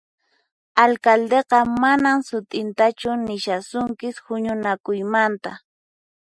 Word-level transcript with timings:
Alcaldeqa 0.83 1.59
manan 1.81 2.19
sut'intachu 2.27 3.11
nishasunkis 3.27 4.15
huñunakuymanta 4.25 5.51